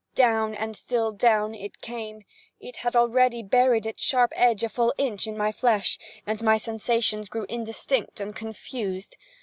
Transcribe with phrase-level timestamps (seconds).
[0.15, 2.23] Down and still down, it came.
[2.59, 6.57] It had already buried its sharp edge a full inch in my flesh, and my
[6.57, 9.15] sensations grew indistinct and confused.